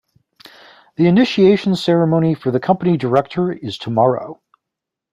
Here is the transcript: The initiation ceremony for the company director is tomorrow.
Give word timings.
The 0.95 1.05
initiation 1.05 1.75
ceremony 1.75 2.33
for 2.33 2.49
the 2.49 2.59
company 2.59 2.97
director 2.97 3.51
is 3.53 3.77
tomorrow. 3.77 4.41